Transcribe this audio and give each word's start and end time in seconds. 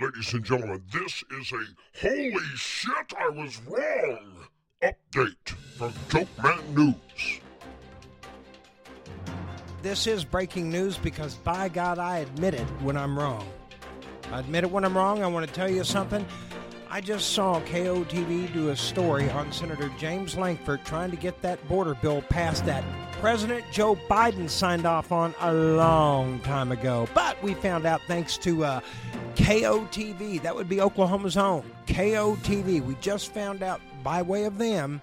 Ladies 0.00 0.34
and 0.34 0.44
gentlemen, 0.44 0.82
this 0.92 1.22
is 1.38 1.52
a 1.52 2.00
holy 2.00 2.34
shit, 2.56 3.14
I 3.16 3.28
was 3.28 3.60
wrong 3.64 4.48
update 4.82 5.48
from 5.78 5.92
Joke 6.08 6.28
Man 6.42 6.74
News. 6.74 7.40
This 9.82 10.08
is 10.08 10.24
breaking 10.24 10.68
news 10.68 10.98
because 10.98 11.36
by 11.36 11.68
God, 11.68 12.00
I 12.00 12.18
admit 12.18 12.54
it 12.54 12.66
when 12.82 12.96
I'm 12.96 13.16
wrong. 13.16 13.48
I 14.32 14.40
admit 14.40 14.64
it 14.64 14.70
when 14.72 14.84
I'm 14.84 14.96
wrong. 14.96 15.22
I 15.22 15.28
want 15.28 15.46
to 15.46 15.54
tell 15.54 15.70
you 15.70 15.84
something. 15.84 16.26
I 16.90 17.00
just 17.00 17.32
saw 17.32 17.60
KOTV 17.60 18.52
do 18.52 18.70
a 18.70 18.76
story 18.76 19.30
on 19.30 19.52
Senator 19.52 19.92
James 19.98 20.36
Lankford 20.36 20.84
trying 20.84 21.12
to 21.12 21.16
get 21.16 21.40
that 21.42 21.66
border 21.68 21.94
bill 21.94 22.22
passed 22.22 22.66
that 22.66 22.84
President 23.20 23.64
Joe 23.72 23.96
Biden 24.08 24.50
signed 24.50 24.86
off 24.86 25.12
on 25.12 25.34
a 25.40 25.52
long 25.52 26.40
time 26.40 26.72
ago. 26.72 27.08
But 27.14 27.40
we 27.42 27.54
found 27.54 27.86
out 27.86 28.02
thanks 28.02 28.36
to 28.38 28.64
uh, 28.64 28.80
KOTV, 29.36 30.42
that 30.42 30.54
would 30.54 30.68
be 30.68 30.80
Oklahoma's 30.80 31.36
own, 31.36 31.64
KOTV, 31.86 32.84
we 32.84 32.94
just 33.00 33.32
found 33.32 33.62
out 33.62 33.80
by 34.02 34.22
way 34.22 34.44
of 34.44 34.58
them 34.58 35.00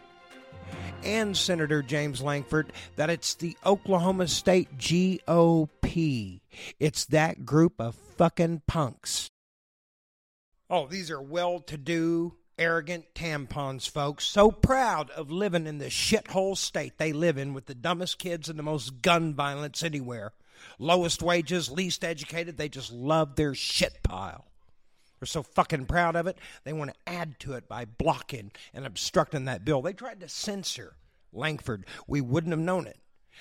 and 1.03 1.35
Senator 1.35 1.81
James 1.81 2.21
Lankford 2.21 2.71
that 2.95 3.09
it's 3.09 3.35
the 3.35 3.57
Oklahoma 3.65 4.27
State 4.27 4.77
GOP. 4.77 6.41
It's 6.79 7.05
that 7.05 7.45
group 7.45 7.79
of 7.79 7.95
fucking 7.95 8.61
punks. 8.67 9.29
Oh, 10.69 10.87
these 10.87 11.11
are 11.11 11.21
well 11.21 11.59
to 11.61 11.77
do, 11.77 12.35
arrogant 12.57 13.13
tampons, 13.13 13.89
folks. 13.89 14.25
So 14.25 14.51
proud 14.51 15.09
of 15.11 15.31
living 15.31 15.67
in 15.67 15.79
the 15.79 15.87
shithole 15.87 16.57
state 16.57 16.97
they 16.97 17.11
live 17.11 17.37
in 17.37 17.53
with 17.53 17.65
the 17.65 17.75
dumbest 17.75 18.19
kids 18.19 18.47
and 18.47 18.57
the 18.57 18.63
most 18.63 19.01
gun 19.01 19.33
violence 19.33 19.83
anywhere. 19.83 20.33
Lowest 20.79 21.21
wages, 21.21 21.69
least 21.71 22.03
educated, 22.03 22.57
they 22.57 22.69
just 22.69 22.91
love 22.91 23.35
their 23.35 23.55
shit 23.55 24.01
pile. 24.03 24.45
They're 25.19 25.27
so 25.27 25.43
fucking 25.43 25.85
proud 25.85 26.15
of 26.15 26.27
it, 26.27 26.37
they 26.63 26.73
want 26.73 26.91
to 26.91 27.11
add 27.11 27.39
to 27.41 27.53
it 27.53 27.67
by 27.67 27.85
blocking 27.85 28.51
and 28.73 28.85
obstructing 28.85 29.45
that 29.45 29.63
bill. 29.63 29.81
They 29.81 29.93
tried 29.93 30.19
to 30.21 30.29
censor 30.29 30.95
Lankford. 31.31 31.85
We 32.07 32.21
wouldn't 32.21 32.51
have 32.51 32.59
known 32.59 32.87
it 32.87 32.97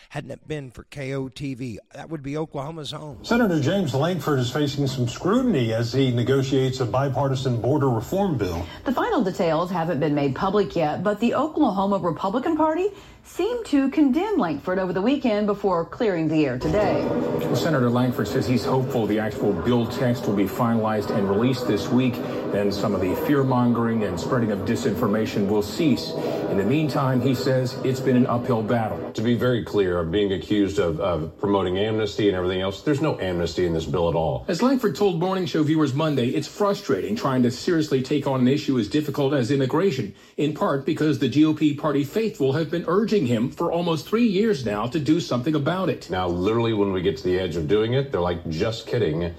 hadn't 0.08 0.30
it 0.30 0.46
been 0.48 0.70
for 0.70 0.84
KOTV. 0.84 1.78
That 1.94 2.10
would 2.10 2.22
be 2.22 2.36
Oklahoma's 2.36 2.92
own. 2.92 3.24
Senator 3.24 3.60
James 3.60 3.94
Lankford 3.94 4.38
is 4.38 4.50
facing 4.50 4.86
some 4.86 5.08
scrutiny 5.08 5.72
as 5.72 5.92
he 5.92 6.10
negotiates 6.10 6.80
a 6.80 6.86
bipartisan 6.86 7.60
border 7.60 7.88
reform 7.88 8.36
bill. 8.36 8.66
The 8.84 8.92
final 8.92 9.22
details 9.22 9.70
haven't 9.70 10.00
been 10.00 10.14
made 10.14 10.34
public 10.34 10.74
yet, 10.74 11.02
but 11.02 11.20
the 11.20 11.34
Oklahoma 11.34 11.98
Republican 11.98 12.56
Party 12.56 12.88
seemed 13.22 13.64
to 13.66 13.90
condemn 13.90 14.38
Lankford 14.38 14.78
over 14.78 14.92
the 14.92 15.02
weekend 15.02 15.46
before 15.46 15.84
clearing 15.84 16.26
the 16.26 16.46
air 16.46 16.58
today. 16.58 17.06
Senator 17.54 17.90
Lankford 17.90 18.26
says 18.26 18.46
he's 18.46 18.64
hopeful 18.64 19.06
the 19.06 19.18
actual 19.18 19.52
bill 19.52 19.86
text 19.86 20.26
will 20.26 20.34
be 20.34 20.46
finalized 20.46 21.10
and 21.10 21.28
released 21.28 21.66
this 21.66 21.88
week. 21.88 22.14
Then 22.50 22.72
some 22.72 22.94
of 22.94 23.00
the 23.00 23.14
fear 23.26 23.44
mongering 23.44 24.04
and 24.04 24.18
spreading 24.18 24.50
of 24.50 24.60
disinformation 24.60 25.46
will 25.46 25.62
cease. 25.62 26.10
In 26.50 26.56
the 26.56 26.64
meantime, 26.64 27.20
he 27.20 27.34
says 27.34 27.74
it's 27.84 28.00
been 28.00 28.16
an 28.16 28.26
uphill 28.26 28.62
battle. 28.62 29.12
To 29.12 29.22
be 29.22 29.34
very 29.34 29.62
clear, 29.62 29.79
of 29.86 30.10
being 30.10 30.32
accused 30.32 30.78
of, 30.78 31.00
of 31.00 31.38
promoting 31.38 31.78
amnesty 31.78 32.28
and 32.28 32.36
everything 32.36 32.60
else, 32.60 32.82
there's 32.82 33.00
no 33.00 33.18
amnesty 33.18 33.66
in 33.66 33.72
this 33.72 33.86
bill 33.86 34.08
at 34.08 34.14
all. 34.14 34.44
As 34.48 34.62
Lankford 34.62 34.96
told 34.96 35.18
Morning 35.18 35.46
Show 35.46 35.62
viewers 35.62 35.94
Monday, 35.94 36.28
it's 36.28 36.48
frustrating 36.48 37.16
trying 37.16 37.42
to 37.42 37.50
seriously 37.50 38.02
take 38.02 38.26
on 38.26 38.40
an 38.40 38.48
issue 38.48 38.78
as 38.78 38.88
difficult 38.88 39.32
as 39.34 39.50
immigration, 39.50 40.14
in 40.36 40.54
part 40.54 40.84
because 40.84 41.18
the 41.18 41.28
GOP 41.28 41.78
party 41.78 42.04
faithful 42.04 42.52
have 42.52 42.70
been 42.70 42.84
urging 42.86 43.26
him 43.26 43.50
for 43.50 43.72
almost 43.72 44.06
three 44.06 44.26
years 44.26 44.64
now 44.64 44.86
to 44.86 45.00
do 45.00 45.20
something 45.20 45.54
about 45.54 45.88
it. 45.88 46.10
Now, 46.10 46.28
literally, 46.28 46.72
when 46.72 46.92
we 46.92 47.02
get 47.02 47.16
to 47.18 47.24
the 47.24 47.38
edge 47.38 47.56
of 47.56 47.68
doing 47.68 47.94
it, 47.94 48.12
they're 48.12 48.20
like, 48.20 48.48
just 48.50 48.86
kidding. 48.86 49.34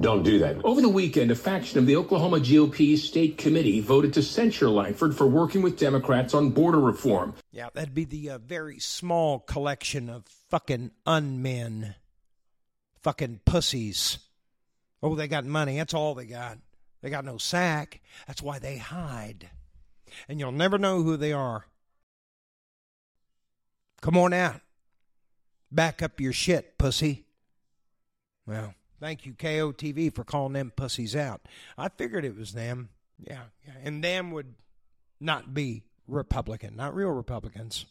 Don't 0.00 0.22
do 0.22 0.38
that. 0.40 0.62
Over 0.64 0.80
the 0.80 0.88
weekend, 0.88 1.30
a 1.30 1.36
faction 1.36 1.78
of 1.78 1.86
the 1.86 1.96
Oklahoma 1.96 2.38
GOP 2.38 2.98
state 2.98 3.38
committee 3.38 3.80
voted 3.80 4.12
to 4.14 4.22
censure 4.22 4.68
Lankford 4.68 5.16
for 5.16 5.26
working 5.26 5.62
with 5.62 5.78
Democrats 5.78 6.34
on 6.34 6.50
border 6.50 6.80
reform. 6.80 7.34
Yeah, 7.52 7.68
that'd 7.72 7.94
be 7.94 8.04
the 8.04 8.30
uh, 8.30 8.38
very 8.38 8.78
small 8.80 9.38
collection 9.38 10.10
of 10.10 10.26
fucking 10.50 10.90
unmen, 11.06 11.94
fucking 13.02 13.40
pussies. 13.44 14.18
Oh, 15.02 15.14
they 15.14 15.28
got 15.28 15.44
money. 15.44 15.76
That's 15.76 15.94
all 15.94 16.14
they 16.14 16.26
got. 16.26 16.58
They 17.00 17.10
got 17.10 17.24
no 17.24 17.38
sack. 17.38 18.00
That's 18.26 18.42
why 18.42 18.58
they 18.58 18.78
hide. 18.78 19.50
And 20.28 20.40
you'll 20.40 20.52
never 20.52 20.78
know 20.78 21.02
who 21.02 21.16
they 21.16 21.32
are. 21.32 21.66
Come 24.00 24.16
on 24.16 24.32
out. 24.32 24.60
Back 25.70 26.02
up 26.02 26.20
your 26.20 26.32
shit, 26.32 26.78
pussy. 26.78 27.26
Well, 28.46 28.74
thank 29.00 29.26
you, 29.26 29.34
KOTV, 29.34 30.14
for 30.14 30.24
calling 30.24 30.52
them 30.52 30.72
pussies 30.74 31.16
out. 31.16 31.42
I 31.76 31.88
figured 31.88 32.24
it 32.24 32.36
was 32.36 32.52
them. 32.52 32.90
Yeah, 33.18 33.42
yeah. 33.66 33.74
And 33.82 34.02
them 34.02 34.30
would 34.32 34.54
not 35.20 35.54
be 35.54 35.84
Republican, 36.06 36.76
not 36.76 36.94
real 36.94 37.10
Republicans. 37.10 37.86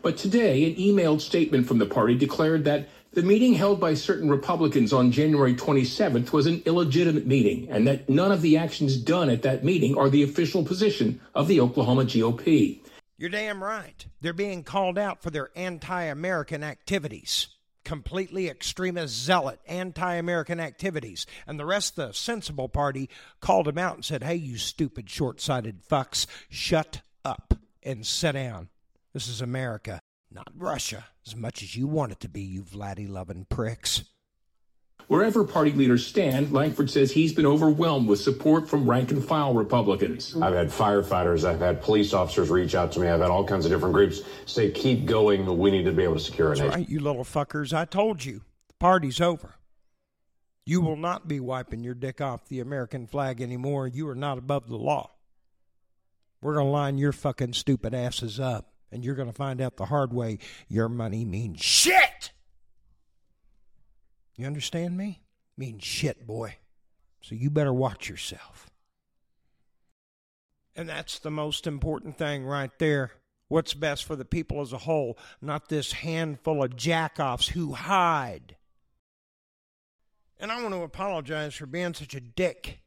But 0.00 0.16
today, 0.16 0.64
an 0.64 0.76
emailed 0.76 1.20
statement 1.20 1.66
from 1.66 1.78
the 1.78 1.86
party 1.86 2.14
declared 2.14 2.64
that 2.64 2.88
the 3.12 3.22
meeting 3.22 3.54
held 3.54 3.80
by 3.80 3.94
certain 3.94 4.28
Republicans 4.28 4.92
on 4.92 5.10
January 5.10 5.54
27th 5.54 6.30
was 6.30 6.46
an 6.46 6.62
illegitimate 6.66 7.26
meeting 7.26 7.68
and 7.68 7.86
that 7.88 8.08
none 8.08 8.30
of 8.30 8.40
the 8.40 8.56
actions 8.56 8.96
done 8.96 9.28
at 9.28 9.42
that 9.42 9.64
meeting 9.64 9.98
are 9.98 10.08
the 10.08 10.22
official 10.22 10.62
position 10.62 11.20
of 11.34 11.48
the 11.48 11.60
Oklahoma 11.60 12.04
GOP. 12.04 12.80
You're 13.16 13.30
damn 13.30 13.62
right. 13.62 14.06
They're 14.20 14.32
being 14.32 14.62
called 14.62 14.98
out 14.98 15.20
for 15.20 15.30
their 15.30 15.50
anti 15.56 16.02
American 16.04 16.62
activities. 16.62 17.48
Completely 17.88 18.50
extremist, 18.50 19.14
zealot, 19.14 19.60
anti 19.66 20.16
American 20.16 20.60
activities. 20.60 21.24
And 21.46 21.58
the 21.58 21.64
rest 21.64 21.98
of 21.98 22.08
the 22.08 22.12
sensible 22.12 22.68
party 22.68 23.08
called 23.40 23.66
him 23.66 23.78
out 23.78 23.94
and 23.94 24.04
said, 24.04 24.22
hey, 24.22 24.34
you 24.34 24.58
stupid, 24.58 25.08
short 25.08 25.40
sighted 25.40 25.80
fucks, 25.88 26.26
shut 26.50 27.00
up 27.24 27.54
and 27.82 28.04
sit 28.04 28.32
down. 28.32 28.68
This 29.14 29.26
is 29.26 29.40
America, 29.40 30.00
not 30.30 30.48
Russia, 30.54 31.06
as 31.26 31.34
much 31.34 31.62
as 31.62 31.76
you 31.76 31.86
want 31.86 32.12
it 32.12 32.20
to 32.20 32.28
be, 32.28 32.42
you 32.42 32.62
Vladdy 32.62 33.08
loving 33.08 33.46
pricks. 33.48 34.04
Wherever 35.08 35.42
party 35.42 35.72
leaders 35.72 36.06
stand, 36.06 36.52
Lankford 36.52 36.90
says 36.90 37.10
he's 37.10 37.32
been 37.32 37.46
overwhelmed 37.46 38.06
with 38.08 38.20
support 38.20 38.68
from 38.68 38.88
rank 38.88 39.10
and 39.10 39.24
file 39.24 39.54
Republicans. 39.54 40.36
I've 40.36 40.52
had 40.52 40.68
firefighters, 40.68 41.48
I've 41.48 41.60
had 41.60 41.80
police 41.80 42.12
officers 42.12 42.50
reach 42.50 42.74
out 42.74 42.92
to 42.92 43.00
me, 43.00 43.08
I've 43.08 43.22
had 43.22 43.30
all 43.30 43.42
kinds 43.42 43.64
of 43.64 43.72
different 43.72 43.94
groups 43.94 44.20
say, 44.44 44.70
keep 44.70 45.06
going, 45.06 45.46
we 45.58 45.70
need 45.70 45.84
to 45.84 45.92
be 45.92 46.02
able 46.02 46.14
to 46.14 46.20
secure 46.20 46.48
a 46.48 46.50
That's 46.50 46.60
nation. 46.60 46.80
Right, 46.80 46.88
you 46.90 47.00
little 47.00 47.24
fuckers. 47.24 47.72
I 47.72 47.86
told 47.86 48.22
you, 48.22 48.42
the 48.68 48.74
party's 48.78 49.18
over. 49.18 49.54
You 50.66 50.82
will 50.82 50.96
not 50.96 51.26
be 51.26 51.40
wiping 51.40 51.82
your 51.82 51.94
dick 51.94 52.20
off 52.20 52.46
the 52.46 52.60
American 52.60 53.06
flag 53.06 53.40
anymore. 53.40 53.88
You 53.88 54.06
are 54.10 54.14
not 54.14 54.36
above 54.36 54.68
the 54.68 54.76
law. 54.76 55.12
We're 56.42 56.52
going 56.52 56.66
to 56.66 56.70
line 56.70 56.98
your 56.98 57.12
fucking 57.12 57.54
stupid 57.54 57.94
asses 57.94 58.38
up, 58.38 58.74
and 58.92 59.02
you're 59.02 59.14
going 59.14 59.30
to 59.30 59.34
find 59.34 59.62
out 59.62 59.78
the 59.78 59.86
hard 59.86 60.12
way 60.12 60.38
your 60.68 60.90
money 60.90 61.24
means 61.24 61.62
shit. 61.62 62.17
You 64.38 64.46
understand 64.46 64.96
me? 64.96 65.20
Mean 65.56 65.80
shit, 65.80 66.24
boy. 66.26 66.56
So 67.20 67.34
you 67.34 67.50
better 67.50 67.72
watch 67.72 68.08
yourself. 68.08 68.70
And 70.76 70.88
that's 70.88 71.18
the 71.18 71.30
most 71.30 71.66
important 71.66 72.16
thing 72.16 72.46
right 72.46 72.70
there. 72.78 73.10
What's 73.48 73.74
best 73.74 74.04
for 74.04 74.14
the 74.14 74.24
people 74.24 74.60
as 74.60 74.72
a 74.72 74.78
whole, 74.78 75.18
not 75.42 75.68
this 75.68 75.90
handful 75.90 76.62
of 76.62 76.76
jackoffs 76.76 77.48
who 77.48 77.72
hide. 77.72 78.56
And 80.38 80.52
I 80.52 80.62
want 80.62 80.72
to 80.72 80.82
apologize 80.82 81.56
for 81.56 81.66
being 81.66 81.94
such 81.94 82.14
a 82.14 82.20
dick 82.20 82.78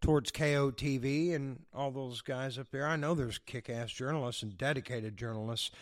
towards 0.00 0.30
KOTV 0.30 1.34
and 1.34 1.64
all 1.74 1.90
those 1.90 2.20
guys 2.20 2.58
up 2.58 2.68
there. 2.70 2.86
I 2.86 2.94
know 2.94 3.14
there's 3.14 3.38
kick 3.38 3.68
ass 3.68 3.90
journalists 3.90 4.44
and 4.44 4.56
dedicated 4.56 5.16
journalists 5.16 5.72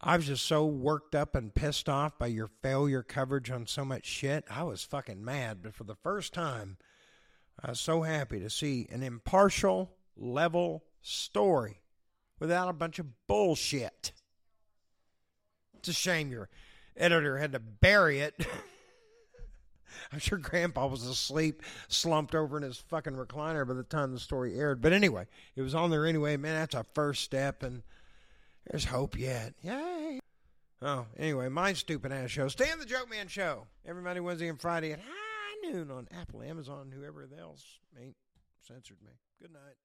I 0.00 0.16
was 0.16 0.26
just 0.26 0.46
so 0.46 0.64
worked 0.64 1.14
up 1.14 1.34
and 1.34 1.54
pissed 1.54 1.88
off 1.88 2.18
by 2.18 2.28
your 2.28 2.48
failure 2.62 3.02
coverage 3.02 3.50
on 3.50 3.66
so 3.66 3.84
much 3.84 4.06
shit. 4.06 4.44
I 4.48 4.62
was 4.62 4.84
fucking 4.84 5.24
mad. 5.24 5.58
But 5.62 5.74
for 5.74 5.84
the 5.84 5.96
first 5.96 6.32
time, 6.32 6.76
I 7.62 7.70
was 7.70 7.80
so 7.80 8.02
happy 8.02 8.38
to 8.40 8.50
see 8.50 8.86
an 8.90 9.02
impartial, 9.02 9.90
level 10.16 10.84
story 11.02 11.80
without 12.38 12.68
a 12.68 12.72
bunch 12.72 12.98
of 12.98 13.26
bullshit. 13.26 14.12
It's 15.78 15.88
a 15.88 15.92
shame 15.92 16.30
your 16.30 16.48
editor 16.96 17.38
had 17.38 17.52
to 17.52 17.58
bury 17.60 18.20
it. 18.20 18.34
I'm 20.12 20.18
sure 20.20 20.38
Grandpa 20.38 20.86
was 20.86 21.04
asleep, 21.04 21.62
slumped 21.88 22.34
over 22.34 22.56
in 22.56 22.62
his 22.62 22.78
fucking 22.78 23.14
recliner 23.14 23.66
by 23.66 23.74
the 23.74 23.82
time 23.82 24.12
the 24.12 24.20
story 24.20 24.58
aired. 24.58 24.80
But 24.80 24.92
anyway, 24.92 25.26
it 25.56 25.62
was 25.62 25.74
on 25.74 25.90
there 25.90 26.06
anyway. 26.06 26.36
Man, 26.36 26.54
that's 26.54 26.74
a 26.74 26.84
first 26.94 27.22
step. 27.22 27.62
And 27.62 27.82
there's 28.66 28.84
hope 28.84 29.18
yet. 29.18 29.54
Yay. 29.62 30.20
Oh, 30.80 31.06
anyway, 31.16 31.48
my 31.48 31.72
stupid 31.72 32.12
ass 32.12 32.30
show. 32.30 32.48
Stay 32.48 32.70
on 32.70 32.78
the 32.78 32.86
Joke 32.86 33.10
Man 33.10 33.26
Show. 33.26 33.66
Every 33.84 34.02
Monday, 34.02 34.20
Wednesday, 34.20 34.48
and 34.48 34.60
Friday 34.60 34.92
at 34.92 35.00
high 35.00 35.70
noon 35.70 35.90
on 35.90 36.06
Apple, 36.12 36.42
Amazon, 36.42 36.92
whoever 36.94 37.28
else 37.38 37.64
ain't 38.00 38.16
censored 38.60 38.98
me. 39.04 39.12
Good 39.40 39.52
night. 39.52 39.76